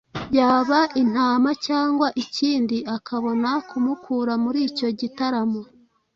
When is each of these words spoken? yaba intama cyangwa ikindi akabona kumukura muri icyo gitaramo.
yaba 0.37 0.79
intama 1.01 1.49
cyangwa 1.67 2.07
ikindi 2.23 2.77
akabona 2.95 3.49
kumukura 3.69 4.33
muri 4.43 4.59
icyo 4.69 4.87
gitaramo. 4.99 5.61